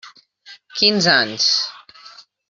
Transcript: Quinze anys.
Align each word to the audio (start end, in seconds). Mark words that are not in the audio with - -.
Quinze 0.79 1.11
anys. 1.15 1.51